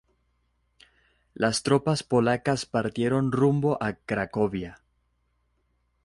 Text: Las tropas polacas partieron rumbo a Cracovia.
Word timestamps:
Las 1.35 1.61
tropas 1.61 2.01
polacas 2.01 2.65
partieron 2.65 3.31
rumbo 3.31 3.77
a 3.83 3.93
Cracovia. 4.03 4.81